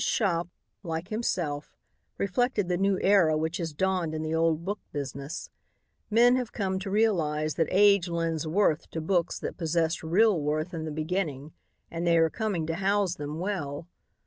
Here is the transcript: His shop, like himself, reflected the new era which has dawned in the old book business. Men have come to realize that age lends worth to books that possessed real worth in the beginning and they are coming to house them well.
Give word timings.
His 0.01 0.07
shop, 0.07 0.47
like 0.81 1.09
himself, 1.09 1.75
reflected 2.17 2.67
the 2.67 2.75
new 2.75 2.97
era 3.03 3.37
which 3.37 3.57
has 3.57 3.71
dawned 3.71 4.15
in 4.15 4.23
the 4.23 4.33
old 4.33 4.65
book 4.65 4.79
business. 4.91 5.51
Men 6.09 6.37
have 6.37 6.51
come 6.51 6.79
to 6.79 6.89
realize 6.89 7.53
that 7.53 7.67
age 7.69 8.07
lends 8.09 8.47
worth 8.47 8.89
to 8.89 8.99
books 8.99 9.37
that 9.37 9.57
possessed 9.57 10.01
real 10.01 10.41
worth 10.41 10.73
in 10.73 10.85
the 10.85 10.91
beginning 10.91 11.51
and 11.91 12.07
they 12.07 12.17
are 12.17 12.31
coming 12.31 12.65
to 12.65 12.73
house 12.73 13.13
them 13.13 13.37
well. 13.37 13.87